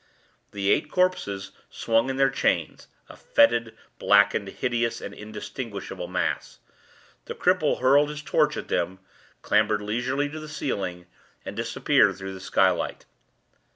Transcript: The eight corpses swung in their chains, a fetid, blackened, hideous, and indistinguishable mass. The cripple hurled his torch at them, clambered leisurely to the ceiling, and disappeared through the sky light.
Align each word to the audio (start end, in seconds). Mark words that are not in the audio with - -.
The 0.51 0.71
eight 0.71 0.89
corpses 0.89 1.51
swung 1.69 2.09
in 2.09 2.15
their 2.17 2.31
chains, 2.31 2.87
a 3.07 3.15
fetid, 3.15 3.77
blackened, 3.99 4.47
hideous, 4.47 4.99
and 4.99 5.13
indistinguishable 5.13 6.07
mass. 6.07 6.57
The 7.25 7.35
cripple 7.35 7.81
hurled 7.81 8.09
his 8.09 8.23
torch 8.23 8.57
at 8.57 8.67
them, 8.67 8.97
clambered 9.43 9.83
leisurely 9.83 10.27
to 10.29 10.39
the 10.39 10.49
ceiling, 10.49 11.05
and 11.45 11.55
disappeared 11.55 12.15
through 12.17 12.33
the 12.33 12.39
sky 12.39 12.71
light. 12.71 13.05